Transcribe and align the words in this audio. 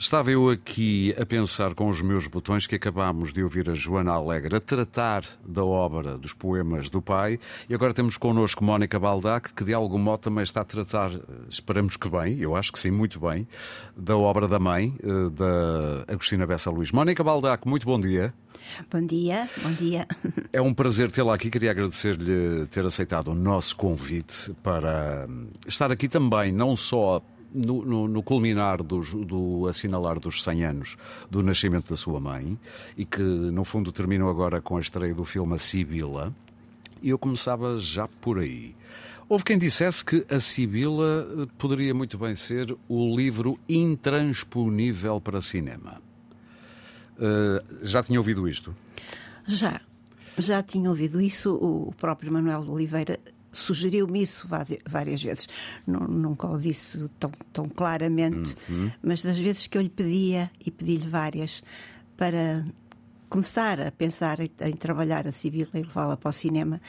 Estava 0.00 0.30
eu 0.30 0.48
aqui 0.48 1.12
a 1.20 1.26
pensar 1.26 1.74
com 1.74 1.88
os 1.88 2.00
meus 2.00 2.28
botões 2.28 2.68
que 2.68 2.76
acabámos 2.76 3.32
de 3.32 3.42
ouvir 3.42 3.68
a 3.68 3.74
Joana 3.74 4.12
Alegre 4.12 4.54
a 4.54 4.60
tratar 4.60 5.24
da 5.44 5.64
obra 5.64 6.16
dos 6.16 6.32
poemas 6.32 6.88
do 6.88 7.02
pai 7.02 7.40
e 7.68 7.74
agora 7.74 7.92
temos 7.92 8.16
connosco 8.16 8.62
Mónica 8.62 8.96
Baldac 8.96 9.52
que 9.52 9.64
de 9.64 9.74
algum 9.74 9.98
modo 9.98 10.20
também 10.20 10.44
está 10.44 10.60
a 10.60 10.64
tratar, 10.64 11.10
esperamos 11.50 11.96
que 11.96 12.08
bem, 12.08 12.38
eu 12.38 12.54
acho 12.54 12.70
que 12.70 12.78
sim, 12.78 12.92
muito 12.92 13.18
bem, 13.18 13.48
da 13.96 14.16
obra 14.16 14.46
da 14.46 14.60
mãe, 14.60 14.94
eh, 15.02 15.30
da 15.30 16.12
Agostina 16.12 16.46
Bessa 16.46 16.70
Luís. 16.70 16.92
Mónica 16.92 17.24
Baldac, 17.24 17.66
muito 17.66 17.84
bom 17.84 18.00
dia. 18.00 18.32
Bom 18.88 19.04
dia, 19.04 19.50
bom 19.60 19.72
dia. 19.72 20.06
É 20.52 20.62
um 20.62 20.72
prazer 20.72 21.10
tê-la 21.10 21.34
aqui. 21.34 21.50
Queria 21.50 21.72
agradecer-lhe 21.72 22.66
ter 22.66 22.86
aceitado 22.86 23.28
o 23.28 23.34
nosso 23.34 23.76
convite 23.76 24.54
para 24.62 25.28
estar 25.66 25.90
aqui 25.90 26.08
também, 26.08 26.52
não 26.52 26.74
só 26.74 27.22
no, 27.52 27.84
no, 27.84 28.08
no 28.08 28.22
culminar 28.22 28.82
dos, 28.82 29.12
do 29.12 29.66
assinalar 29.66 30.18
dos 30.20 30.42
100 30.42 30.64
anos 30.64 30.96
do 31.30 31.42
nascimento 31.42 31.90
da 31.90 31.96
sua 31.96 32.20
mãe 32.20 32.58
e 32.96 33.04
que, 33.04 33.22
no 33.22 33.64
fundo, 33.64 33.90
terminou 33.92 34.30
agora 34.30 34.60
com 34.60 34.76
a 34.76 34.80
estreia 34.80 35.14
do 35.14 35.24
filme 35.24 35.54
A 35.54 35.58
Sibila. 35.58 36.34
Eu 37.02 37.18
começava 37.18 37.78
já 37.78 38.08
por 38.20 38.38
aí. 38.38 38.74
Houve 39.28 39.44
quem 39.44 39.58
dissesse 39.58 40.04
que 40.04 40.24
A 40.30 40.40
Sibila 40.40 41.28
eh, 41.42 41.46
poderia 41.58 41.92
muito 41.92 42.16
bem 42.16 42.34
ser 42.34 42.74
o 42.88 43.14
livro 43.14 43.58
intransponível 43.68 45.20
para 45.20 45.42
cinema. 45.42 46.00
Uh, 47.18 47.84
já 47.84 48.02
tinha 48.02 48.18
ouvido 48.18 48.48
isto? 48.48 48.74
Já. 49.46 49.80
Já 50.38 50.62
tinha 50.62 50.88
ouvido 50.88 51.20
isso. 51.20 51.54
O 51.56 51.92
próprio 51.94 52.32
Manuel 52.32 52.64
de 52.64 52.70
Oliveira 52.70 53.18
sugeriu-me 53.58 54.22
isso 54.22 54.48
várias 54.86 55.22
vezes. 55.22 55.48
Nunca 55.86 56.46
o 56.48 56.58
disse 56.58 57.08
tão, 57.18 57.30
tão 57.52 57.68
claramente, 57.68 58.54
uhum. 58.68 58.90
mas 59.02 59.22
das 59.22 59.38
vezes 59.38 59.66
que 59.66 59.76
eu 59.76 59.82
lhe 59.82 59.88
pedia, 59.88 60.50
e 60.64 60.70
pedi-lhe 60.70 61.06
várias, 61.06 61.62
para 62.16 62.64
começar 63.28 63.80
a 63.80 63.92
pensar 63.92 64.40
em, 64.40 64.50
em 64.60 64.72
trabalhar 64.72 65.26
a 65.26 65.32
Sibila 65.32 65.70
e 65.74 65.82
levá-la 65.82 66.16
para 66.16 66.30
o 66.30 66.32
cinema, 66.32 66.80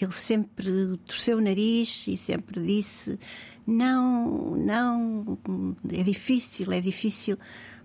ele 0.00 0.12
sempre 0.12 0.98
torceu 1.04 1.38
o 1.38 1.40
nariz 1.40 2.06
e 2.08 2.16
sempre 2.16 2.60
disse: 2.60 3.18
Não, 3.66 4.56
não, 4.56 5.38
é 5.92 6.02
difícil, 6.02 6.72
é 6.72 6.80
difícil. 6.80 7.38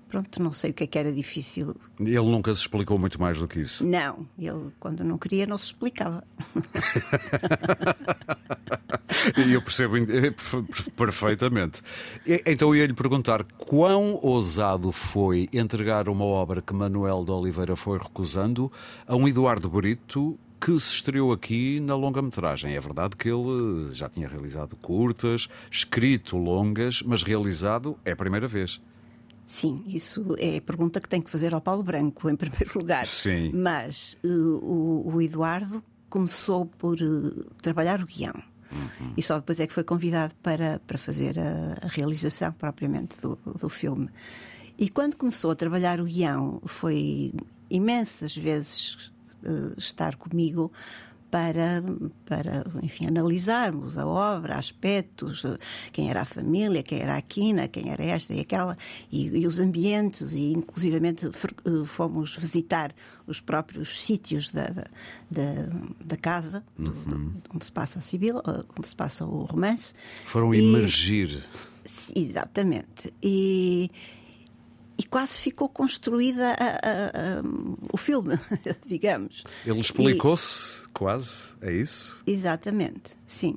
Pronto, 0.10 0.42
não 0.42 0.52
sei 0.52 0.72
o 0.72 0.74
que 0.74 0.84
é 0.84 0.88
que 0.88 0.98
era 0.98 1.14
difícil. 1.14 1.76
Ele 2.00 2.18
nunca 2.18 2.54
se 2.54 2.62
explicou 2.62 2.98
muito 2.98 3.22
mais 3.22 3.40
do 3.40 3.48
que 3.48 3.60
isso? 3.60 3.86
Não, 3.86 4.28
ele 4.38 4.72
quando 4.80 5.04
não 5.04 5.18
queria 5.18 5.46
não 5.46 5.58
se 5.58 5.66
explicava. 5.66 6.24
E 9.36 9.54
eu 9.54 9.62
percebo 9.62 9.98
eh, 9.98 10.34
perfeitamente. 10.96 11.82
Então 12.46 12.70
eu 12.70 12.76
ia 12.76 12.88
lhe 12.88 12.94
perguntar 12.94 13.44
quão 13.44 14.18
ousado 14.22 14.92
foi 14.92 15.50
entregar 15.52 16.08
uma 16.08 16.24
obra 16.24 16.62
que 16.62 16.74
Manuel 16.74 17.26
de 17.26 17.32
Oliveira 17.32 17.76
foi 17.76 17.98
recusando 17.98 18.72
a 19.06 19.16
um 19.16 19.28
Eduardo 19.28 19.70
Brito 19.70 20.40
que 20.60 20.78
se 20.80 20.94
estreou 20.94 21.32
aqui 21.32 21.80
na 21.80 21.96
longa-metragem. 21.96 22.76
É 22.76 22.80
verdade 22.80 23.16
que 23.16 23.30
ele 23.30 23.94
já 23.94 24.10
tinha 24.10 24.28
realizado 24.28 24.76
curtas, 24.76 25.48
escrito 25.72 26.38
longas, 26.38 27.02
mas 27.02 27.24
realizado 27.24 27.98
é 28.04 28.12
a 28.12 28.16
primeira 28.16 28.48
vez. 28.48 28.82
Sim, 29.50 29.84
isso 29.88 30.36
é 30.38 30.58
a 30.58 30.62
pergunta 30.62 31.02
que 31.02 31.10
tem 31.10 31.20
que 31.20 31.30
fazer 31.30 31.56
ao 31.56 31.60
Paulo 31.60 31.82
Branco, 31.82 32.30
em 32.30 32.36
primeiro 32.38 32.70
lugar. 32.78 33.04
Sim. 33.04 33.52
Mas 33.52 34.16
uh, 34.24 34.30
o, 34.30 35.12
o, 35.12 35.20
Eduardo 35.20 35.84
começou 36.08 36.68
por 36.68 37.02
uh, 37.02 37.44
trabalhar 37.60 38.00
o 38.00 38.06
guião. 38.06 38.36
Uhum. 38.72 39.14
E 39.18 39.24
só 39.24 39.40
depois 39.40 39.60
é 39.60 39.66
que 39.66 39.74
foi 39.74 39.84
convidado 39.84 40.36
para, 40.44 40.80
para 40.86 41.00
fazer 41.00 41.40
a, 41.40 41.84
a 41.84 41.88
realização 41.88 42.52
propriamente 42.54 43.20
do, 43.20 43.36
do, 43.38 43.54
do 43.56 43.70
filme. 43.70 44.08
E 44.78 44.88
quando 44.88 45.16
começou 45.16 45.50
a 45.50 45.56
trabalhar 45.56 46.00
o 46.00 46.04
guião, 46.04 46.62
foi 46.68 47.34
imensas 47.72 48.38
vezes 48.38 49.12
uh, 49.44 49.80
estar 49.80 50.16
comigo 50.16 50.72
para, 51.30 51.84
para 52.26 52.66
enfim, 52.82 53.08
analisarmos 53.08 53.98
a 53.98 54.06
obra, 54.06 54.56
aspectos, 54.56 55.44
quem 55.92 56.10
era 56.10 56.22
a 56.22 56.26
família, 56.26 56.84
quem 56.84 57.00
era 57.00 57.16
a 57.16 57.22
quina, 57.22 57.68
quem 57.68 57.90
era 57.92 58.04
esta 58.04 58.34
e 58.34 58.40
aquela, 58.40 58.78
e, 59.12 59.28
e 59.28 59.48
os 59.48 59.60
ambientes, 59.60 60.32
e 60.32 60.52
inclusivamente 60.54 61.28
eh, 61.28 61.86
fomos 61.86 62.36
visitar 62.36 62.94
os 63.28 63.40
próprios 63.42 64.02
sítios 64.02 64.50
da, 64.50 64.68
da, 65.30 65.70
da 66.04 66.18
casa, 66.18 66.64
uhum. 66.78 67.34
onde 67.54 67.66
se 67.66 67.72
passa 67.72 68.00
a 68.00 68.02
Sibila, 68.02 68.42
eh, 68.48 68.64
onde 68.78 68.88
se 68.88 68.96
passa 68.96 69.26
o 69.26 69.44
romance. 69.44 69.94
Foram 70.26 70.54
e, 70.54 70.60
emergir. 70.60 71.44
Exatamente. 72.16 73.14
E, 73.22 73.90
e 75.00 75.04
quase 75.04 75.40
ficou 75.40 75.70
construída 75.70 76.52
a, 76.52 76.54
a, 76.54 77.06
a, 77.08 77.94
o 77.94 77.96
filme, 77.96 78.38
digamos. 78.86 79.46
Ele 79.66 79.80
explicou-se 79.80 80.84
e... 80.84 80.88
quase, 80.90 81.54
é 81.62 81.72
isso? 81.72 82.22
Exatamente, 82.28 83.18
sim. 83.26 83.54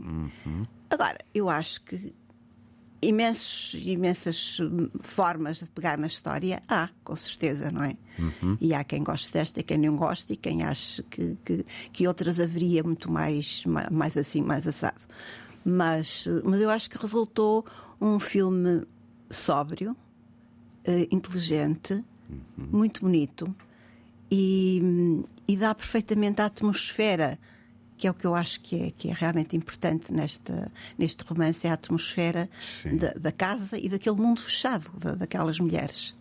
Uhum. 0.46 0.62
Agora, 0.88 1.18
eu 1.34 1.50
acho 1.50 1.82
que 1.82 2.14
imensos, 3.02 3.74
imensas 3.84 4.58
formas 5.00 5.58
de 5.58 5.70
pegar 5.70 5.98
na 5.98 6.06
história 6.06 6.62
há, 6.68 6.88
com 7.02 7.16
certeza, 7.16 7.72
não 7.72 7.82
é? 7.82 7.96
Uhum. 8.20 8.56
E 8.60 8.72
há 8.72 8.84
quem 8.84 9.02
goste 9.02 9.32
desta 9.32 9.64
quem 9.64 9.78
não 9.78 9.96
goste, 9.96 10.34
e 10.34 10.36
quem 10.36 10.62
ache 10.62 11.02
que, 11.02 11.36
que, 11.44 11.66
que 11.92 12.06
outras 12.06 12.38
haveria 12.38 12.84
muito 12.84 13.10
mais, 13.10 13.64
mais 13.90 14.16
assim, 14.16 14.42
mais 14.42 14.68
assado. 14.68 15.00
Mas, 15.64 16.28
mas 16.44 16.60
eu 16.60 16.70
acho 16.70 16.88
que 16.88 16.96
resultou 16.98 17.66
um 18.00 18.20
filme 18.20 18.86
sóbrio, 19.28 19.96
uh, 20.86 21.14
inteligente, 21.14 21.94
uhum. 21.94 22.68
muito 22.70 23.00
bonito 23.02 23.54
e, 24.34 25.22
e, 25.46 25.56
dá 25.58 25.74
perfeitamente 25.74 26.40
a 26.40 26.46
atmosfera, 26.46 27.38
que 27.98 28.06
é 28.06 28.10
o 28.10 28.14
que 28.14 28.26
eu 28.26 28.34
acho 28.34 28.62
que 28.62 28.84
é, 28.84 28.90
que 28.90 29.10
é 29.10 29.12
realmente 29.12 29.54
importante 29.54 30.10
nesta, 30.10 30.72
neste 30.96 31.22
romance, 31.22 31.66
é 31.66 31.70
a 31.70 31.74
atmosfera 31.74 32.48
da, 32.98 33.12
da, 33.12 33.30
casa 33.30 33.78
e 33.78 33.90
daquele 33.90 34.16
mundo 34.16 34.40
fechado 34.40 34.90
da, 34.98 35.14
daquelas 35.14 35.60
mulheres. 35.60 36.14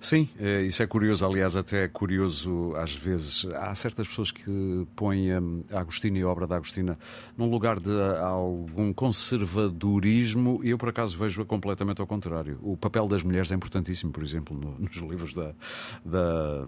Sim, 0.00 0.28
é, 0.38 0.62
isso 0.62 0.82
é 0.82 0.86
curioso. 0.86 1.24
Aliás, 1.24 1.56
até 1.56 1.84
é 1.84 1.88
curioso, 1.88 2.74
às 2.76 2.94
vezes, 2.94 3.46
há 3.54 3.74
certas 3.74 4.08
pessoas 4.08 4.30
que 4.30 4.86
põem 4.96 5.32
a 5.32 5.80
Agostina 5.80 6.18
e 6.18 6.22
a 6.22 6.28
obra 6.28 6.46
da 6.46 6.56
Agostina 6.56 6.98
num 7.36 7.48
lugar 7.48 7.78
de 7.78 7.90
algum 8.20 8.92
conservadorismo 8.92 10.60
eu, 10.62 10.78
por 10.78 10.88
acaso, 10.88 11.16
vejo-a 11.16 11.44
completamente 11.44 12.00
ao 12.00 12.06
contrário. 12.06 12.58
O 12.62 12.76
papel 12.76 13.06
das 13.06 13.22
mulheres 13.22 13.50
é 13.52 13.54
importantíssimo, 13.54 14.12
por 14.12 14.22
exemplo, 14.22 14.56
no, 14.56 14.78
nos 14.78 14.96
livros 14.96 15.34
da, 15.34 15.54
da, 16.04 16.66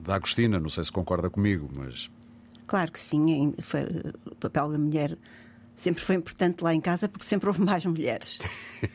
da 0.00 0.14
Agostina. 0.14 0.58
Não 0.58 0.68
sei 0.68 0.84
se 0.84 0.92
concorda 0.92 1.30
comigo, 1.30 1.68
mas. 1.76 2.10
Claro 2.66 2.90
que 2.90 3.00
sim, 3.00 3.54
o 4.26 4.34
papel 4.36 4.70
da 4.70 4.78
mulher 4.78 5.18
sempre 5.82 6.02
foi 6.02 6.14
importante 6.14 6.62
lá 6.62 6.72
em 6.72 6.80
casa 6.80 7.08
porque 7.08 7.26
sempre 7.26 7.48
houve 7.48 7.62
mais 7.62 7.84
mulheres. 7.84 8.38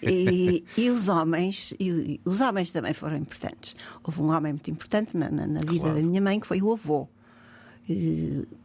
E, 0.03 0.65
e 0.75 0.89
os 0.89 1.07
homens, 1.07 1.73
e 1.79 2.19
os 2.25 2.41
homens 2.41 2.73
também 2.73 2.91
foram 2.91 3.15
importantes. 3.15 3.73
Houve 4.03 4.21
um 4.21 4.35
homem 4.35 4.51
muito 4.51 4.69
importante 4.69 5.15
na, 5.15 5.29
na, 5.29 5.47
na 5.47 5.61
vida 5.61 5.79
claro. 5.79 5.95
da 5.95 6.01
minha 6.01 6.19
mãe 6.19 6.41
que 6.41 6.45
foi 6.45 6.61
o 6.61 6.73
avô. 6.73 7.07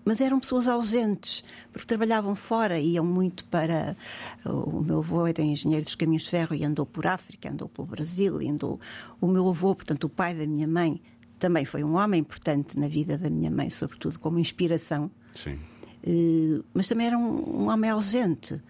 mas 0.04 0.20
eram 0.20 0.40
pessoas 0.40 0.66
ausentes, 0.66 1.44
porque 1.72 1.86
trabalhavam 1.86 2.34
fora, 2.34 2.80
iam 2.80 3.04
muito 3.04 3.44
para. 3.44 3.96
O 4.44 4.80
meu 4.80 4.98
avô 4.98 5.24
era 5.28 5.40
engenheiro 5.42 5.84
dos 5.84 5.94
caminhos 5.94 6.24
de 6.24 6.30
ferro 6.30 6.56
e 6.56 6.64
andou 6.64 6.84
por 6.84 7.06
África, 7.06 7.48
andou 7.48 7.68
pelo 7.68 7.86
Brasil, 7.86 8.42
e 8.42 8.48
andou. 8.48 8.80
O 9.20 9.28
meu 9.28 9.48
avô, 9.48 9.76
portanto, 9.76 10.04
o 10.04 10.08
pai 10.08 10.34
da 10.34 10.44
minha 10.44 10.66
mãe, 10.66 11.00
também 11.38 11.64
foi 11.64 11.84
um 11.84 11.94
homem 11.94 12.20
importante 12.20 12.76
na 12.78 12.88
vida 12.88 13.16
da 13.16 13.30
minha 13.30 13.50
mãe, 13.50 13.70
sobretudo 13.70 14.18
como 14.18 14.40
inspiração. 14.40 15.08
Sim. 15.36 15.56
Eh, 16.04 16.60
mas 16.74 16.88
também 16.88 17.06
era 17.06 17.18
um, 17.18 17.62
um 17.62 17.68
homem 17.68 17.90
ausente. 17.90 18.60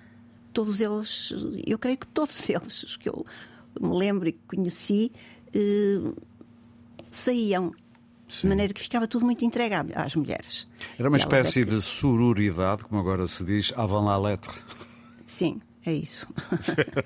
Todos 0.53 0.81
eles, 0.81 1.33
eu 1.67 1.79
creio 1.79 1.97
que 1.97 2.07
todos 2.07 2.49
eles, 2.51 2.83
os 2.83 2.97
que 2.97 3.09
eu 3.09 3.25
me 3.81 3.97
lembro 3.97 4.29
e 4.29 4.33
conheci, 4.33 5.11
eh, 5.55 6.13
saíam 7.11 7.73
Sim. 8.29 8.43
de 8.43 8.47
maneira 8.49 8.73
que 8.75 8.81
ficava 8.81 9.07
tudo 9.07 9.25
muito 9.25 9.45
entregue 9.45 9.75
às 9.95 10.15
mulheres. 10.15 10.69
Era 10.99 11.09
uma 11.09 11.19
espécie 11.19 11.61
é 11.61 11.65
que... 11.65 11.71
de 11.71 11.81
sororidade, 11.81 12.85
como 12.85 13.01
agora 13.01 13.27
se 13.27 13.45
diz, 13.45 13.73
avant 13.77 14.05
la 14.05 14.19
lettre. 14.19 14.53
Sim, 15.25 15.61
é 15.85 15.93
isso. 15.93 16.27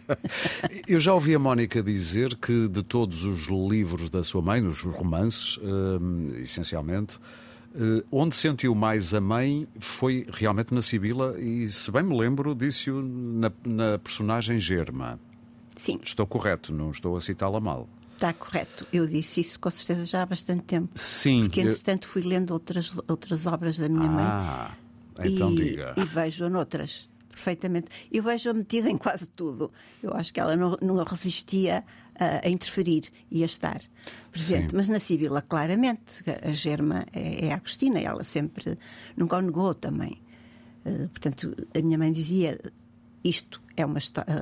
Eu 0.86 0.98
já 1.00 1.14
ouvi 1.14 1.34
a 1.34 1.38
Mónica 1.38 1.82
dizer 1.82 2.36
que 2.36 2.68
de 2.68 2.82
todos 2.82 3.24
os 3.24 3.46
livros 3.46 4.10
da 4.10 4.22
sua 4.22 4.42
mãe, 4.42 4.64
os 4.66 4.82
romances, 4.82 5.58
eh, 5.62 6.42
essencialmente, 6.42 7.18
onde 8.10 8.34
sentiu 8.36 8.74
mais 8.74 9.12
a 9.12 9.20
mãe 9.20 9.66
foi 9.78 10.26
realmente 10.32 10.72
na 10.72 10.82
Sibila 10.82 11.38
e, 11.38 11.68
se 11.68 11.90
bem 11.90 12.02
me 12.02 12.16
lembro, 12.16 12.54
disse-o 12.54 13.02
na, 13.02 13.52
na, 13.64 13.98
personagem 13.98 14.58
Germa. 14.58 15.18
Sim. 15.74 16.00
Estou 16.02 16.26
correto, 16.26 16.72
não 16.72 16.90
estou 16.90 17.16
a 17.16 17.20
citá-la 17.20 17.60
mal. 17.60 17.88
Está 18.14 18.32
correto. 18.32 18.86
Eu 18.90 19.06
disse 19.06 19.42
isso 19.42 19.60
com 19.60 19.70
certeza 19.70 20.06
já 20.06 20.22
há 20.22 20.26
bastante 20.26 20.62
tempo. 20.62 20.88
Sim. 20.94 21.42
Porque, 21.44 21.60
entretanto, 21.60 22.08
fui 22.08 22.22
lendo 22.22 22.52
outras, 22.52 22.94
outras 23.06 23.46
obras 23.46 23.78
da 23.78 23.88
minha 23.88 24.08
ah, 24.08 24.70
mãe. 25.18 25.32
Então 25.32 25.52
e, 25.52 25.56
diga. 25.56 25.94
E 25.98 26.04
vejo-a 26.04 26.48
noutras 26.48 27.08
perfeitamente. 27.36 27.88
Eu 28.10 28.22
vejo-a 28.22 28.54
metida 28.54 28.88
em 28.90 28.96
quase 28.96 29.26
tudo. 29.28 29.70
Eu 30.02 30.14
acho 30.14 30.32
que 30.32 30.40
ela 30.40 30.56
não, 30.56 30.76
não 30.80 31.04
resistia 31.04 31.84
a, 32.18 32.46
a 32.46 32.50
interferir 32.50 33.04
e 33.30 33.42
a 33.42 33.46
estar 33.46 33.80
presente. 34.30 34.70
Sim. 34.70 34.76
Mas 34.76 34.88
na 34.88 34.98
Sibila, 34.98 35.42
claramente, 35.42 36.22
a 36.42 36.50
Germa 36.50 37.06
é, 37.12 37.46
é 37.46 37.52
a 37.52 37.56
Agostina, 37.56 38.00
ela 38.00 38.24
sempre 38.24 38.78
nunca 39.16 39.36
o 39.36 39.40
negou 39.40 39.74
também. 39.74 40.20
Uh, 40.84 41.08
portanto, 41.08 41.54
a 41.74 41.82
minha 41.82 41.98
mãe 41.98 42.12
dizia: 42.12 42.58
isto 43.24 43.60
é 43.76 43.84
uma 43.84 43.98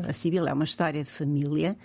a 0.09 0.13
Sibila 0.13 0.51
é 0.51 0.53
uma 0.53 0.65
história 0.65 1.03
de 1.03 1.11
família 1.11 1.77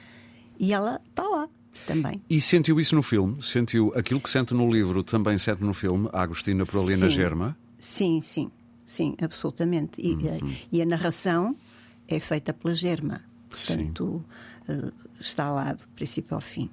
e 0.60 0.74
ela 0.74 1.02
está 1.10 1.24
lá 1.24 1.50
também. 1.86 2.22
E 2.30 2.42
sentiu 2.42 2.80
isso 2.80 2.96
no 2.96 3.02
filme? 3.02 3.42
Sentiu 3.42 3.94
aquilo 3.96 4.20
que 4.20 4.30
sente 4.30 4.54
no 4.54 4.72
livro, 4.72 5.04
também 5.04 5.38
sente 5.38 5.64
no 5.64 5.74
filme, 5.74 6.10
a 6.12 6.22
Agostina 6.22 6.66
por 6.66 6.82
ali 6.82 6.96
sim. 6.96 7.02
na 7.02 7.10
Germa? 7.10 7.58
Sim, 7.78 8.20
sim, 8.20 8.52
sim, 8.84 9.16
absolutamente. 9.22 10.02
E, 10.02 10.14
uhum. 10.14 10.54
e 10.72 10.82
a 10.82 10.86
narração 10.86 11.56
é 12.08 12.20
feita 12.20 12.54
pela 12.54 12.76
Germa. 12.76 13.22
Portanto, 13.50 14.04
uh, 14.04 14.26
está 15.20 15.52
lá 15.52 15.74
do 15.74 15.88
princípio 15.90 16.36
ao 16.36 16.42
fim. 16.42 16.70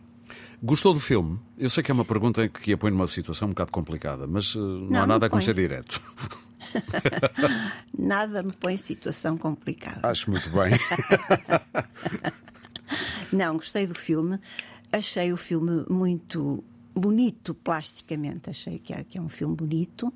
Gostou 0.63 0.95
do 0.95 1.01
filme? 1.01 1.39
Eu 1.59 1.69
sei 1.69 1.83
que 1.83 1.91
é 1.91 1.95
uma 1.95 2.05
pergunta 2.05 2.49
que 2.49 2.73
a 2.73 2.79
põe 2.79 2.91
numa 2.91 3.07
situação 3.07 3.49
um 3.49 3.51
bocado 3.51 3.71
complicada, 3.71 4.27
mas 4.27 4.55
uh, 4.55 4.59
não, 4.59 4.87
não, 4.89 5.03
há 5.03 5.07
nada 5.07 5.27
a 5.27 5.31
conhecer 5.31 5.55
direto. 5.55 6.01
nada 7.97 8.43
me 8.43 8.53
põe 8.53 8.75
em 8.75 8.79
situação 8.79 9.37
complicada. 9.37 10.01
Acho 10.09 10.31
muito 10.31 10.49
bem. 10.51 10.73
não, 13.33 13.57
gostei 13.57 13.87
do 13.87 13.95
filme. 13.95 14.39
Achei 14.93 15.33
o 15.33 15.37
filme 15.37 15.85
muito 15.91 16.65
bonito 16.95 17.55
plasticamente. 17.55 18.51
Achei 18.51 18.79
que 18.79 18.93
é, 18.93 19.05
que 19.05 19.19
é 19.19 19.21
um 19.21 19.29
filme 19.29 19.55
bonito. 19.55 20.13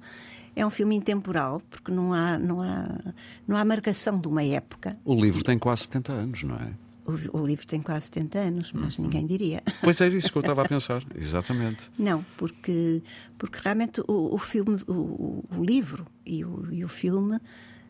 É 0.57 0.67
um 0.67 0.71
filme 0.71 0.97
intemporal, 0.97 1.63
porque 1.71 1.93
não 1.93 2.13
há, 2.13 2.39
não, 2.39 2.61
há, 2.61 3.15
não 3.47 3.57
há 3.57 3.65
marcação 3.65 4.19
de 4.19 4.27
uma 4.27 4.43
época. 4.43 4.99
O 5.05 5.15
livro 5.15 5.45
tem 5.45 5.59
quase 5.59 5.83
70 5.83 6.13
anos, 6.13 6.43
não 6.43 6.57
é? 6.57 6.73
O, 7.05 7.39
o 7.39 7.47
livro 7.47 7.67
tem 7.67 7.81
quase 7.81 8.07
70 8.07 8.39
anos, 8.39 8.73
mas 8.73 8.99
uhum. 8.99 9.05
ninguém 9.05 9.27
diria. 9.27 9.63
Pois 9.83 10.01
é 10.01 10.09
isso 10.09 10.31
que 10.31 10.39
eu 10.39 10.41
estava 10.41 10.63
a 10.63 10.65
pensar, 10.69 11.03
exatamente. 11.15 11.91
Não, 11.99 12.25
porque, 12.37 13.03
porque 13.39 13.59
realmente 13.63 14.01
o, 14.07 14.35
o 14.35 14.39
filme, 14.39 14.81
o, 14.87 15.45
o 15.51 15.65
livro 15.65 16.07
e 16.25 16.45
o, 16.45 16.69
e 16.73 16.85
o 16.85 16.89
filme 16.89 17.41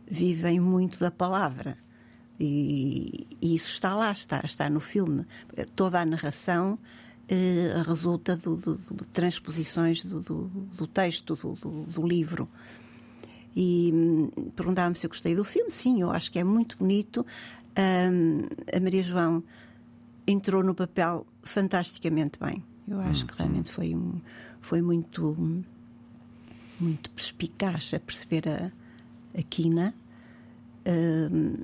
vivem 0.07 0.61
muito 0.61 0.99
da 0.99 1.11
palavra. 1.11 1.77
E, 2.39 3.37
e, 3.41 3.55
isso 3.55 3.69
está 3.69 3.95
lá, 3.95 4.11
está, 4.11 4.41
está 4.45 4.71
no 4.71 4.81
filme. 4.81 5.27
Toda 5.77 6.01
a 6.01 6.07
narração 6.07 6.79
eh, 7.29 7.83
resulta 7.87 8.37
de 8.37 9.07
transposições 9.13 10.03
do, 10.03 10.21
do, 10.21 10.49
do 10.49 10.87
texto 10.87 11.37
do, 11.37 11.85
do, 11.85 12.05
livro. 12.05 12.49
E 13.55 13.93
hum, 13.95 14.51
perguntava-me 14.57 14.97
se 14.97 15.07
eu 15.07 15.11
gostei 15.11 15.37
do 15.37 15.45
filme. 15.45 15.71
Sim, 15.71 16.01
eu 16.01 16.11
acho 16.11 16.33
que 16.33 16.41
é 16.41 16.45
muito 16.45 16.77
bonito. 16.77 17.25
Um, 17.81 18.43
a 18.77 18.81
Maria 18.81 19.03
João 19.03 19.43
entrou 20.27 20.63
no 20.63 20.75
papel 20.75 21.27
fantasticamente 21.43 22.39
bem. 22.39 22.63
Eu 22.87 23.01
acho 23.01 23.25
que 23.25 23.37
realmente 23.37 23.71
foi, 23.71 23.95
um, 23.95 24.21
foi 24.61 24.83
muito, 24.83 25.65
muito 26.79 27.11
perspicaz 27.11 27.93
a 27.95 28.01
perceber 28.01 28.49
a, 28.49 28.71
a 29.39 29.43
Quina. 29.43 29.95
Um, 30.87 31.55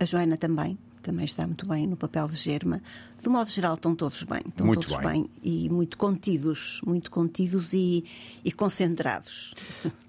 a 0.00 0.04
Joana 0.04 0.36
também, 0.36 0.78
também 1.02 1.24
está 1.24 1.46
muito 1.46 1.66
bem 1.66 1.86
no 1.86 1.96
papel 1.96 2.26
de 2.26 2.36
Germa. 2.36 2.80
De 3.22 3.28
modo 3.28 3.48
geral, 3.48 3.74
estão 3.74 3.94
todos 3.94 4.24
bem. 4.24 4.42
Estão 4.44 4.66
muito 4.66 4.88
todos 4.88 4.96
bem. 5.04 5.22
bem. 5.22 5.30
e 5.44 5.68
muito 5.70 5.96
contidos, 5.96 6.80
muito 6.84 7.08
contidos 7.08 7.72
e, 7.72 8.04
e 8.44 8.50
concentrados. 8.50 9.54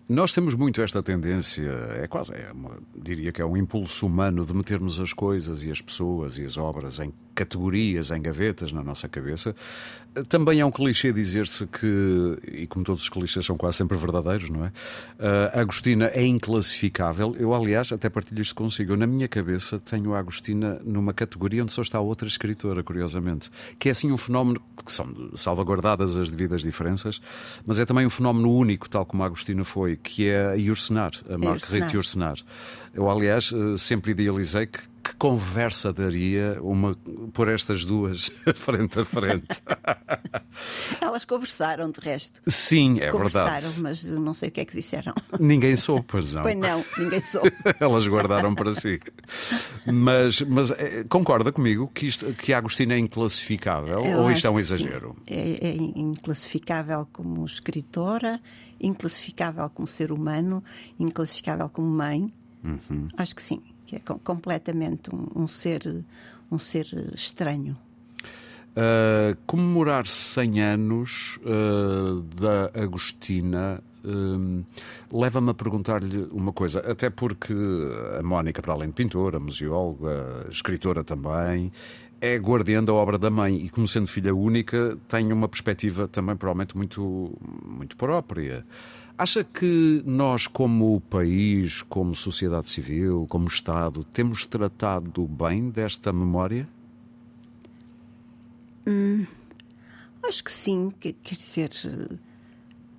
Nós 0.07 0.33
temos 0.33 0.53
muito 0.53 0.81
esta 0.81 1.01
tendência, 1.01 1.69
é 1.95 2.07
quase, 2.07 2.33
é 2.33 2.51
uma, 2.51 2.77
diria 2.95 3.31
que 3.31 3.41
é 3.41 3.45
um 3.45 3.55
impulso 3.55 4.05
humano 4.05 4.45
de 4.45 4.53
metermos 4.53 4.99
as 4.99 5.13
coisas 5.13 5.63
e 5.63 5.71
as 5.71 5.81
pessoas 5.81 6.37
e 6.37 6.43
as 6.43 6.57
obras 6.57 6.99
em 6.99 7.13
categorias, 7.33 8.11
em 8.11 8.21
gavetas 8.21 8.71
na 8.71 8.83
nossa 8.83 9.07
cabeça. 9.07 9.55
Também 10.29 10.59
é 10.59 10.65
um 10.65 10.69
clichê 10.69 11.11
dizer-se 11.11 11.65
que, 11.65 12.37
e 12.51 12.67
como 12.67 12.85
todos 12.85 13.01
os 13.01 13.09
clichês 13.09 13.45
são 13.45 13.57
quase 13.57 13.77
sempre 13.77 13.97
verdadeiros, 13.97 14.49
não 14.49 14.65
é? 14.65 14.71
A 15.53 15.61
Agostina 15.61 16.11
é 16.13 16.23
inclassificável. 16.23 17.35
Eu, 17.39 17.53
aliás, 17.53 17.91
até 17.91 18.09
partilho 18.09 18.41
isto 18.41 18.53
consigo. 18.53 18.93
Eu, 18.93 18.97
na 18.97 19.07
minha 19.07 19.27
cabeça, 19.27 19.79
tenho 19.79 20.13
a 20.13 20.19
Agostina 20.19 20.79
numa 20.83 21.13
categoria 21.13 21.63
onde 21.63 21.71
só 21.71 21.81
está 21.81 21.99
outra 21.99 22.27
escritora, 22.27 22.83
curiosamente, 22.83 23.02
que 23.79 23.89
é 23.89 23.91
assim 23.91 24.11
um 24.11 24.17
fenómeno 24.17 24.61
que 24.85 24.91
são 24.91 25.31
salvaguardadas 25.35 26.15
as 26.15 26.29
devidas 26.29 26.61
diferenças, 26.61 27.21
mas 27.65 27.79
é 27.79 27.85
também 27.85 28.05
um 28.05 28.09
fenómeno 28.09 28.51
único, 28.51 28.89
tal 28.89 29.05
como 29.05 29.23
a 29.23 29.25
Agostina 29.25 29.63
foi, 29.63 29.97
que 29.97 30.27
é 30.27 30.47
a 30.47 30.53
Yursenar, 30.53 31.11
a 31.29 31.37
Marguerite 31.37 31.95
Yursenar. 31.95 32.37
Eu, 32.93 33.09
aliás, 33.09 33.51
eh, 33.51 33.77
sempre 33.77 34.11
idealizei 34.11 34.67
que 34.67 34.92
conversa 35.23 35.93
daria 35.93 36.57
uma 36.61 36.97
por 37.31 37.47
estas 37.47 37.85
duas 37.85 38.29
frente 38.55 38.99
a 38.99 39.05
frente? 39.05 39.63
Elas 40.99 41.23
conversaram, 41.23 41.87
de 41.87 42.01
resto. 42.01 42.41
Sim, 42.45 42.99
é 42.99 43.09
conversaram, 43.09 43.61
verdade. 43.61 43.81
mas 43.81 44.05
eu 44.05 44.19
não 44.19 44.33
sei 44.33 44.49
o 44.49 44.51
que 44.51 44.59
é 44.59 44.65
que 44.65 44.75
disseram. 44.75 45.13
Ninguém 45.39 45.77
soube, 45.77 46.03
pois 46.09 46.33
não. 46.33 46.41
Pois 46.41 46.57
não, 46.57 46.83
ninguém 46.97 47.21
soube. 47.21 47.53
Elas 47.79 48.05
guardaram 48.05 48.53
para 48.53 48.73
si. 48.73 48.99
Mas, 49.85 50.41
mas 50.41 50.71
é, 50.71 51.05
concorda 51.05 51.53
comigo 51.53 51.89
que, 51.93 52.05
isto, 52.05 52.33
que 52.33 52.51
a 52.51 52.57
Agostina 52.57 52.93
é 52.93 52.97
inclassificável? 52.97 54.03
Eu 54.03 54.19
ou 54.19 54.29
isto 54.29 54.45
é 54.45 54.49
um 54.49 54.59
exagero? 54.59 55.15
É, 55.25 55.69
é 55.69 55.73
inclassificável 55.73 57.07
como 57.13 57.45
escritora, 57.45 58.41
inclassificável 58.77 59.69
como 59.69 59.87
ser 59.87 60.11
humano, 60.11 60.61
inclassificável 60.99 61.69
como 61.69 61.87
mãe. 61.87 62.29
Uhum. 62.61 63.07
Acho 63.15 63.33
que 63.33 63.41
sim 63.41 63.61
que 63.99 64.11
é 64.11 64.15
completamente 64.23 65.13
um, 65.13 65.43
um 65.43 65.47
ser, 65.47 66.03
um 66.51 66.57
ser 66.57 66.87
estranho. 67.13 67.77
Uh, 68.75 69.37
comemorar 69.45 70.07
100 70.07 70.61
anos 70.61 71.39
uh, 71.43 72.21
da 72.21 72.71
Agostina 72.73 73.83
uh, 74.03 74.65
leva-me 75.11 75.51
a 75.51 75.53
perguntar-lhe 75.53 76.27
uma 76.31 76.51
coisa, 76.51 76.79
até 76.79 77.07
porque 77.11 77.53
a 78.19 78.23
Mónica, 78.23 78.63
para 78.63 78.73
além 78.73 78.87
de 78.87 78.95
pintora, 78.95 79.39
museóloga, 79.39 80.47
escritora 80.49 81.03
também, 81.03 81.71
é 82.19 82.35
guardiã 82.37 82.83
da 82.83 82.93
obra 82.93 83.19
da 83.19 83.29
mãe 83.29 83.57
e, 83.57 83.69
como 83.69 83.87
sendo 83.87 84.07
filha 84.07 84.33
única, 84.33 84.97
tem 85.07 85.31
uma 85.31 85.47
perspectiva 85.47 86.07
também 86.07 86.35
provavelmente 86.35 86.75
muito, 86.75 87.37
muito 87.63 87.95
própria. 87.95 88.65
Acha 89.23 89.41
que 89.41 90.03
nós, 90.05 90.47
como 90.47 90.99
país, 90.99 91.81
como 91.83 92.13
sociedade 92.13 92.69
civil, 92.69 93.25
como 93.29 93.47
Estado, 93.47 94.03
temos 94.03 94.45
tratado 94.45 95.25
bem 95.25 95.69
desta 95.69 96.11
memória? 96.11 96.67
Hum, 98.85 99.25
acho 100.27 100.43
que 100.43 100.51
sim. 100.51 100.93
Quer 100.99 101.37
dizer, 101.37 101.71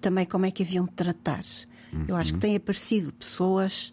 também 0.01 0.25
como 0.25 0.47
é 0.47 0.51
que 0.51 0.63
haviam 0.63 0.87
de 0.87 0.93
tratar. 0.93 1.45
Uhum. 1.93 2.07
Eu 2.09 2.17
acho 2.17 2.33
que 2.33 2.39
têm 2.39 2.57
aparecido 2.57 3.13
pessoas 3.13 3.93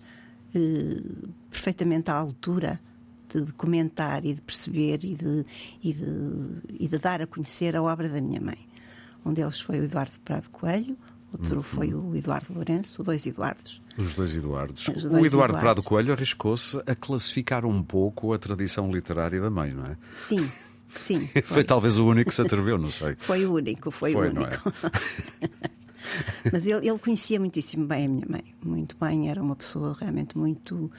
eh, 0.55 1.03
perfeitamente 1.49 2.11
à 2.11 2.13
altura 2.15 2.79
de, 3.27 3.43
de, 3.43 3.51
comentar 3.51 4.23
e 4.23 4.35
de 4.35 4.41
perceber 4.41 5.03
e 5.03 5.15
de, 5.15 5.45
e, 5.83 5.93
de, 5.93 6.61
e 6.79 6.87
de 6.87 6.97
dar 6.97 7.21
a 7.21 7.27
conhecer 7.27 7.75
a 7.75 7.83
obra 7.83 8.07
da 8.07 8.21
minha 8.21 8.39
mãe. 8.39 8.69
Um 9.25 9.33
deles 9.33 9.59
foi 9.59 9.81
o 9.81 9.83
Eduardo 9.83 10.17
Prado 10.21 10.49
Coelho, 10.49 10.97
Outro 11.31 11.57
uhum. 11.57 11.63
foi 11.63 11.93
o 11.93 12.13
Eduardo 12.13 12.53
Lourenço, 12.53 13.01
dois 13.03 13.25
Eduardos. 13.25 13.81
Os 13.97 14.13
dois 14.13 14.35
Eduardos. 14.35 14.87
Os 14.89 15.03
dois 15.03 15.13
o 15.13 15.25
Eduardo 15.25 15.27
Eduardos. 15.27 15.59
Prado 15.59 15.83
Coelho 15.83 16.11
arriscou-se 16.11 16.77
a 16.85 16.93
classificar 16.93 17.65
um 17.65 17.81
pouco 17.81 18.33
a 18.33 18.37
tradição 18.37 18.91
literária 18.91 19.39
da 19.39 19.49
mãe, 19.49 19.73
não 19.73 19.85
é? 19.85 19.97
Sim, 20.11 20.51
sim. 20.93 21.27
Foi, 21.31 21.41
foi 21.41 21.63
talvez 21.63 21.97
o 21.97 22.05
único 22.05 22.29
que 22.29 22.35
se 22.35 22.41
atreveu, 22.41 22.77
não 22.77 22.91
sei. 22.91 23.15
Foi 23.19 23.45
o 23.45 23.53
único, 23.53 23.89
foi, 23.91 24.11
foi 24.11 24.27
o 24.27 24.31
único. 24.31 24.69
É? 25.41 25.71
Mas 26.51 26.65
ele, 26.65 26.87
ele, 26.87 26.99
conhecia 26.99 27.39
muitíssimo 27.39 27.85
bem 27.85 28.05
a 28.05 28.09
minha 28.09 28.27
mãe, 28.27 28.43
muito 28.61 28.97
bem, 28.99 29.29
era 29.29 29.41
uma 29.41 29.55
pessoa 29.55 29.95
realmente 29.97 30.37
muito, 30.37 30.91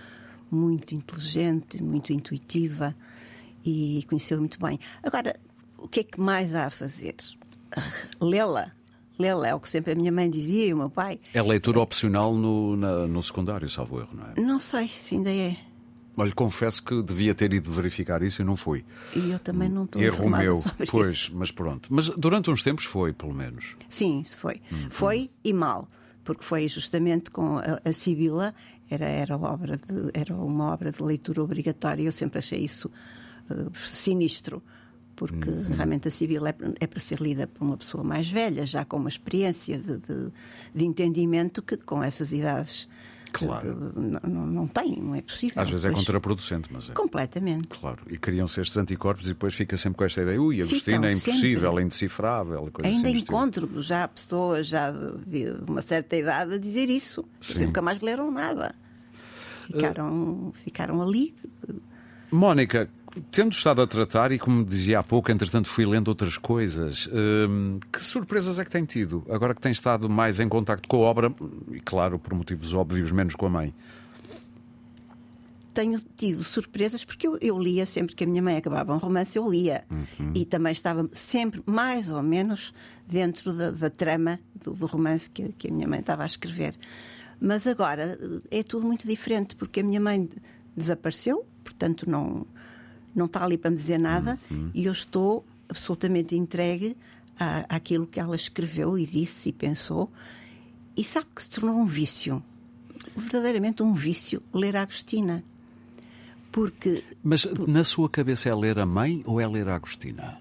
muito 0.51 0.95
inteligente, 0.95 1.83
muito 1.83 2.13
intuitiva 2.13 2.95
e 3.65 4.05
conheceu 4.09 4.39
muito 4.39 4.59
bem. 4.59 4.79
Agora, 5.03 5.37
o 5.77 5.89
que 5.89 6.01
é 6.01 6.05
que 6.05 6.19
mais 6.19 6.55
há 6.55 6.67
a 6.67 6.71
fazer? 6.71 7.17
Lê-la 8.21 8.73
lê-la, 9.19 9.49
é 9.49 9.55
o 9.55 9.61
que 9.61 9.69
sempre 9.69 9.93
a 9.93 9.95
minha 9.95 10.13
mãe 10.13 10.29
dizia 10.29 10.67
e 10.67 10.75
o 10.75 10.77
meu 10.77 10.91
pai. 10.91 11.21
É 11.33 11.43
leitura 11.43 11.81
opcional 11.81 12.35
no, 12.35 12.77
na, 12.77 13.07
no 13.07 13.23
secundário, 13.23 13.69
salvo 13.69 14.01
erro, 14.01 14.11
não 14.15 14.25
é? 14.27 14.41
Não 14.41 14.59
sei 14.59 14.89
se 14.89 15.15
ainda 15.15 15.31
é. 15.31 15.57
Olha, 16.17 16.33
confesso 16.33 16.83
que 16.83 17.03
devia 17.03 17.35
ter 17.35 17.53
ido 17.55 17.73
verificar 17.73 18.23
isso 18.23 18.43
e 18.43 18.45
não 18.45 18.55
fui. 18.55 18.85
E 19.17 19.31
eu 19.31 19.39
também 19.39 19.69
não 19.69 19.85
estou 19.85 20.03
Erro 20.03 20.29
meu, 20.29 20.57
sobre 20.57 20.87
pois, 20.87 21.15
isso. 21.15 21.33
mas 21.35 21.51
pronto. 21.51 21.89
Mas 21.91 22.11
durante 22.11 22.51
uns 22.51 22.63
tempos 22.63 22.85
foi, 22.85 23.13
pelo 23.13 23.33
menos. 23.33 23.77
Sim, 23.89 24.21
isso 24.21 24.37
foi. 24.37 24.61
Uhum. 24.71 24.91
Foi 24.91 25.31
e 25.43 25.53
mal, 25.55 25.89
porque 26.23 26.45
foi 26.45 26.69
justamente 26.69 27.31
com 27.31 27.57
a, 27.59 27.81
a 27.83 27.93
Sibila, 27.93 28.55
era, 28.91 29.07
era, 29.07 29.37
obra 29.39 29.77
de, 29.77 30.11
era 30.13 30.35
uma 30.35 30.73
obra 30.73 30.93
de 30.93 31.03
leitura 31.03 31.43
obrigatória, 31.43 32.03
eu 32.03 32.13
sempre 32.13 32.39
achei 32.39 32.61
isso 32.61 32.91
uh, 33.51 33.73
sinistro 33.89 34.63
porque 35.29 35.51
uhum. 35.51 35.75
realmente 35.75 36.09
a 36.09 36.11
Sibila 36.11 36.51
é, 36.51 36.55
é, 36.81 36.87
para 36.87 37.01
ser 37.01 37.21
lida 37.21 37.47
por 37.47 37.65
uma 37.65 37.77
pessoa 37.77 38.03
mais 38.05 38.31
velha, 38.31 38.67
já 38.67 38.85
com 38.85 38.97
uma 38.97 39.09
experiência 39.09 39.79
de, 39.79 39.99
de, 39.99 40.33
de, 40.75 40.85
entendimento, 40.85 41.63
que 41.63 41.77
com 41.77 42.03
essas 42.03 42.33
idades 42.33 42.89
Claro. 43.33 43.93
Não, 43.97 44.21
não, 44.23 44.47
não 44.47 44.67
tem, 44.69 45.01
não 45.01 45.15
é 45.15 45.23
possível. 45.23 45.63
Às 45.63 45.71
vezes 45.71 45.87
é 45.87 45.91
Pois, 45.91 46.01
contraproducente, 46.01 46.69
mas 46.71 46.91
é. 46.91 46.93
Completamente. 46.93 47.69
Claro, 47.69 48.03
e 48.09 48.19
criam-se 48.19 48.61
estes 48.61 48.77
anticorpos 48.77 49.25
e 49.25 49.29
depois 49.29 49.55
fica 49.55 49.77
sempre 49.77 49.99
com 49.99 50.05
esta 50.05 50.23
ideia, 50.23 50.41
ui, 50.41 50.61
Agostina 50.61 51.09
é 51.09 51.13
impossível, 51.13 51.71
sempre. 51.71 51.83
é 51.83 51.85
indecifrável. 51.85 52.71
Coisa 52.71 52.89
Ainda 52.89 53.09
assim 53.09 53.13
do 53.15 53.19
estilo. 53.19 53.39
encontro 53.39 53.81
já 53.81 54.07
pessoas 54.07 54.67
já 54.67 54.91
de 54.91 55.47
uma 55.67 55.81
certa 55.81 56.15
idade 56.17 56.55
a 56.55 56.59
dizer 56.59 56.91
isso. 56.91 57.25
Sim. 57.41 57.57
Sim. 57.57 57.67
Nunca 57.67 57.81
mais 57.81 58.01
leram 58.01 58.31
nada. 58.31 58.75
Ficaram, 59.67 60.53
ficaram 60.55 61.01
ali. 61.01 61.35
Mónica, 62.31 62.89
tendo 63.31 63.53
estado 63.53 63.83
a 63.83 63.87
tratar, 63.87 64.33
e 64.33 64.39
como 64.39 64.65
dizia 64.65 64.99
há 64.99 65.03
pouco, 65.03 65.31
entretanto 65.31 65.69
fui 65.69 65.85
lendo 65.87 66.09
outras 66.09 66.37
coisas, 66.39 67.09
hum, 67.13 67.79
que 67.93 68.03
surpresas 68.05 68.59
é 68.59 68.65
que 68.65 68.71
tem 68.71 68.85
tido? 68.85 69.25
Agora 69.31 69.55
que 69.55 69.61
tem 69.61 69.73
estado 69.73 70.09
mais 70.09 70.41
em 70.41 70.49
contacto 70.49 70.89
com 70.89 70.97
a 70.97 71.01
obra, 71.01 71.35
e 71.71 71.81
claro, 71.81 72.19
por 72.19 72.35
motivos 72.35 72.73
óbvios, 72.75 73.13
menos 73.13 73.35
com 73.35 73.47
a 73.47 73.51
mãe. 73.51 73.75
Tenho 75.75 75.99
tido 76.17 76.45
surpresas 76.45 77.03
porque 77.03 77.27
eu, 77.27 77.39
eu 77.41 77.59
lia 77.59 77.87
sempre 77.87 78.15
que 78.15 78.25
a 78.25 78.27
minha 78.27 78.43
mãe 78.43 78.57
acabava 78.59 78.93
um 78.95 78.99
romance, 78.99 79.39
eu 79.39 79.51
lia. 79.51 79.85
E 80.35 80.45
também 80.45 80.71
estava 80.73 81.09
sempre 81.13 81.63
mais 81.65 82.11
ou 82.11 82.23
menos 82.23 82.75
dentro 83.09 83.55
da, 83.55 83.71
da 83.71 83.89
trama 83.89 84.39
do, 84.63 84.75
do 84.75 84.85
romance 84.85 85.31
que, 85.31 85.51
que 85.53 85.69
a 85.69 85.73
minha 85.73 85.89
mãe 85.89 86.01
estava 86.01 86.25
a 86.25 86.27
escrever. 86.27 86.77
Mas 87.41 87.67
agora 87.67 88.19
eh, 88.51 88.59
é 88.59 88.63
tudo 88.63 88.87
muito 88.87 89.07
diferente 89.07 89.57
porque 89.57 89.81
a 89.81 89.83
minha 89.83 89.99
mãe 89.99 90.27
de- 90.27 90.37
desapareceu, 90.77 91.47
portanto 91.65 92.09
não, 92.09 92.47
não 93.15 93.27
está 93.27 93.45
ali 93.45 93.57
para 93.59 93.71
me 93.71 93.77
dizer 93.77 93.99
nada 93.99 94.39
e 94.75 94.85
eu 94.87 94.93
estou 94.93 95.45
absolutamente 95.69 96.35
entregue 96.37 96.97
à, 97.39 97.77
àquilo 97.77 98.07
que 98.07 98.19
ela 98.21 98.37
escreveu 98.37 98.99
e 98.99 99.07
disse 99.07 99.49
e 99.51 99.53
pensou. 99.53 100.11
E 100.97 101.03
sabe 101.05 101.27
que 101.35 101.43
se 101.43 101.49
tornou 101.51 101.77
um 101.77 101.85
vício, 101.85 102.43
verdadeiramente 103.17 103.83
um 103.83 103.95
vício, 103.95 104.43
ler 104.53 104.77
a 104.77 104.83
Agostina. 104.83 105.43
Porque 106.51 107.03
Mas 107.25 107.47
na 107.67 107.83
sua 107.83 108.11
cabeça 108.11 108.49
é 108.51 108.55
ler 108.55 108.79
a 108.79 108.85
mãe 108.85 109.23
ou 109.25 109.41
é 109.41 109.47
ler 109.47 109.69
a 109.69 109.77
Agostina? 109.77 110.39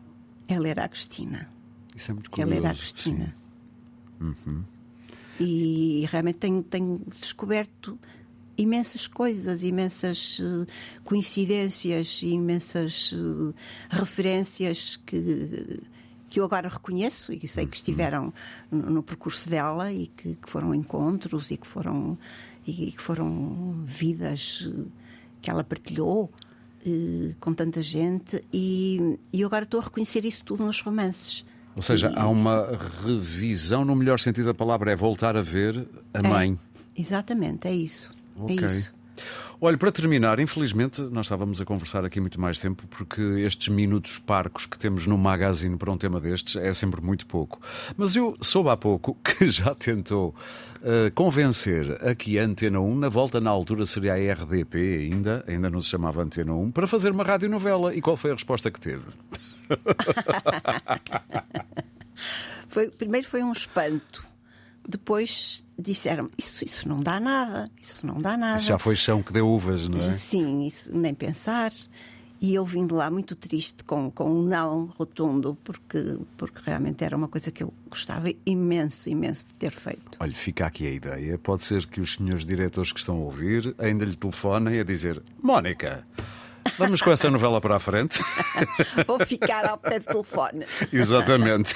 é 0.48 0.60
ler 0.60 0.78
a 0.80 0.84
Agostina. 0.84 1.50
Isso 1.96 2.12
é 2.12 2.14
muito 2.14 2.28
É 2.28 2.30
curioso. 2.32 2.52
ler 2.52 2.66
a 2.68 2.70
Agostina. 2.72 3.36
E 5.40 6.06
realmente 6.12 6.38
tenho, 6.38 6.62
tenho 6.64 7.02
descoberto 7.20 7.98
imensas 8.62 9.08
coisas, 9.08 9.64
imensas 9.64 10.40
eh, 10.42 10.66
coincidências, 11.04 12.22
imensas 12.24 13.14
eh, 13.14 13.54
referências 13.90 14.98
que, 15.06 15.80
que 16.30 16.40
eu 16.40 16.46
agora 16.46 16.68
reconheço 16.70 17.32
e 17.34 17.38
que 17.38 17.48
sei 17.48 17.66
que 17.66 17.76
estiveram 17.76 18.34
no, 18.72 18.90
no 18.90 19.04
percurso 19.04 19.50
dela 19.50 19.92
e 19.92 20.08
que, 20.08 20.36
que 20.36 20.50
foram 20.50 20.74
encontros 20.74 21.52
e 21.52 21.58
que 21.58 21.68
foram, 21.68 22.18
e 22.66 22.92
que 22.92 23.02
foram 23.02 23.84
vidas 23.86 24.68
eh, 24.72 24.86
que 25.42 25.50
ela 25.50 25.64
partilhou 25.64 26.30
com 27.40 27.54
tanta 27.54 27.80
gente 27.80 28.42
e, 28.52 29.20
e 29.32 29.42
eu 29.42 29.48
agora 29.48 29.66
estou 29.66 29.80
a 29.80 29.84
reconhecer 29.84 30.26
isso 30.26 30.44
tudo 30.44 30.66
nos 30.66 30.82
romances. 30.82 31.46
Ou 31.76 31.82
seja, 31.84 32.10
E- 32.10 32.18
há 32.18 32.28
uma 32.28 32.76
revisão, 33.06 33.86
no 33.86 33.96
melhor 33.96 34.20
sentido 34.20 34.46
da 34.46 34.54
palavra, 34.56 34.92
é 34.92 34.96
voltar 34.96 35.38
a 35.38 35.44
ver 35.44 35.88
a 36.12 36.18
É, 36.18 36.22
mãe. 36.28 36.60
Exatamente, 36.98 37.68
é 37.68 37.74
isso. 37.74 38.12
Ok. 38.44 38.64
É 38.64 38.68
isso. 38.68 39.02
Olha, 39.64 39.78
para 39.78 39.92
terminar, 39.92 40.40
infelizmente 40.40 41.04
nós 41.04 41.28
estávamos 41.28 41.62
a 41.62 41.66
conversar 41.66 42.04
aqui 42.04 42.20
muito 42.20 42.42
mais 42.42 42.58
tempo 42.58 42.88
porque 42.88 43.22
estes 43.22 43.68
minutos 43.68 44.18
parcos 44.18 44.66
que 44.66 44.76
temos 44.76 45.06
no 45.06 45.16
magazine 45.20 45.78
para 45.78 45.92
um 45.92 45.98
tema 45.98 46.20
destes 46.20 46.56
é 46.56 46.74
sempre 46.74 47.00
muito 47.00 47.28
pouco. 47.28 47.62
Mas 47.96 48.16
eu 48.16 48.36
soube 48.42 48.70
há 48.70 48.78
pouco 48.78 49.16
que 49.24 49.52
já 49.52 49.76
tentou 49.76 50.34
eh, 50.82 51.12
convencer 51.14 52.04
aqui 52.04 52.40
a 52.40 52.44
Antena 52.44 52.80
1, 52.80 52.96
na 52.96 53.10
volta 53.10 53.40
na 53.40 53.52
altura 53.52 53.86
seria 53.86 54.16
a 54.16 54.34
RDP 54.34 55.12
ainda, 55.12 55.46
ainda 55.48 55.70
não 55.70 55.80
se 55.80 55.90
chamava 55.90 56.24
Antena 56.24 56.56
1, 56.56 56.72
para 56.72 56.88
fazer 56.88 57.12
uma 57.12 57.24
radionovela. 57.24 57.94
E 57.94 58.02
qual 58.02 58.18
foi 58.18 58.32
a 58.32 58.34
resposta 58.34 58.72
que 58.72 58.80
teve? 58.80 59.06
Foi, 62.68 62.90
primeiro 62.90 63.28
foi 63.28 63.44
um 63.44 63.52
espanto. 63.52 64.24
Depois 64.92 65.66
disseram 65.80 66.30
isso, 66.38 66.66
isso 66.66 66.90
não 66.90 66.98
dá 66.98 67.18
nada, 67.18 67.66
isso 67.82 68.06
não 68.06 68.22
dá 68.22 68.36
nada. 68.36 68.60
Já 68.60 68.78
foi 68.78 68.94
chão 68.96 69.24
que 69.24 69.32
deu 69.32 69.48
uvas, 69.48 69.88
não 69.88 69.96
é? 69.96 70.00
Sim, 70.00 70.66
isso 70.68 70.96
nem 70.96 71.14
pensar. 71.14 71.72
E 72.42 72.56
eu 72.56 72.66
vim 72.66 72.86
de 72.88 72.94
lá 72.94 73.10
muito 73.10 73.36
triste 73.36 73.84
com, 73.86 74.12
com 74.12 74.30
um 74.30 74.42
não 74.42 74.88
rotundo, 74.98 75.56
porque, 75.64 76.18
porque 76.36 76.60
realmente 76.66 77.04
era 77.04 77.16
uma 77.16 77.28
coisa 77.28 77.52
que 77.52 77.64
eu 77.64 77.72
gostava 77.88 78.34
imenso, 78.46 79.08
imenso 79.10 79.46
de 79.48 79.54
ter 79.54 79.72
feito. 79.72 80.18
Olha, 80.20 80.34
fica 80.34 80.66
aqui 80.66 80.88
a 80.88 80.92
ideia. 80.92 81.38
Pode 81.38 81.64
ser 81.64 81.86
que 81.86 82.02
os 82.02 82.16
senhores 82.16 82.44
diretores 82.44 82.92
que 82.92 83.00
estão 83.00 83.16
a 83.18 83.20
ouvir 83.20 83.74
ainda 83.78 84.04
lhe 84.04 84.16
telefonem 84.16 84.80
a 84.80 84.84
dizer: 84.84 85.22
Mónica, 85.42 86.06
vamos 86.78 87.02
com 87.02 87.12
essa 87.12 87.30
novela 87.30 87.60
para 87.62 87.76
a 87.76 87.80
frente. 87.80 88.22
Vou 89.08 89.20
ficar 89.26 89.66
ao 89.70 89.78
pé 89.78 90.00
do 90.00 90.06
telefone. 90.06 90.66
Exatamente. 90.92 91.74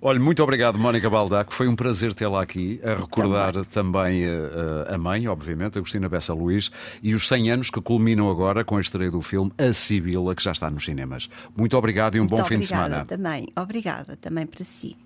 Olha, 0.00 0.18
muito 0.20 0.42
obrigado, 0.42 0.78
Mónica 0.78 1.08
Baldaco. 1.08 1.52
Foi 1.52 1.68
um 1.68 1.76
prazer 1.76 2.14
tê-la 2.14 2.42
aqui, 2.42 2.80
a 2.84 2.94
recordar 2.94 3.64
também, 3.66 4.24
eh, 4.24 4.94
a 4.94 4.98
mãe, 4.98 5.26
obviamente, 5.28 5.78
Agostina 5.78 6.08
Bessa 6.08 6.32
Luís, 6.32 6.70
e 7.02 7.14
os 7.14 7.26
100 7.28 7.50
anos 7.50 7.70
que 7.70 7.80
culminam 7.80 8.30
agora 8.30 8.64
com 8.64 8.76
a 8.76 8.80
estreia 8.80 9.10
do 9.10 9.20
filme 9.20 9.52
A 9.58 9.72
Sibila, 9.72 10.34
que 10.34 10.42
já 10.42 10.52
está 10.52 10.70
nos 10.70 10.84
cinemas. 10.84 11.28
Muito 11.56 11.76
obrigado 11.76 12.16
e 12.16 12.20
um 12.20 12.26
bom 12.26 12.36
Muito 12.36 12.48
fim 12.48 12.58
de 12.58 12.64
obrigada 12.66 12.88
semana. 12.88 13.04
também. 13.04 13.48
Obrigada 13.56 14.16
também 14.16 14.46
para 14.46 14.64
si. 14.64 14.96